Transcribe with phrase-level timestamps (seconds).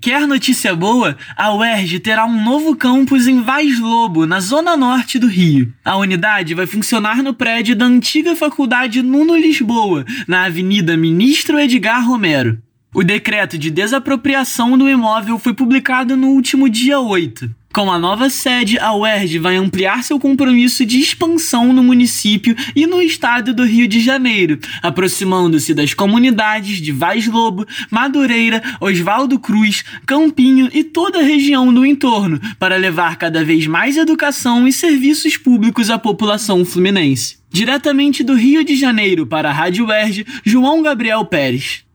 [0.00, 1.16] Quer notícia boa?
[1.36, 5.72] A UERJ terá um novo campus em Vaz Lobo, na zona norte do Rio.
[5.84, 12.06] A unidade vai funcionar no prédio da antiga Faculdade Nuno Lisboa, na Avenida Ministro Edgar
[12.06, 12.62] Romero.
[12.94, 17.57] O decreto de desapropriação do imóvel foi publicado no último dia 8.
[17.72, 22.86] Com a nova sede, a UERJ vai ampliar seu compromisso de expansão no município e
[22.86, 29.84] no estado do Rio de Janeiro, aproximando-se das comunidades de Vaz Lobo, Madureira, Oswaldo Cruz,
[30.06, 35.36] Campinho e toda a região do entorno, para levar cada vez mais educação e serviços
[35.36, 37.36] públicos à população fluminense.
[37.50, 41.87] Diretamente do Rio de Janeiro para a Rádio UERJ, João Gabriel Pérez.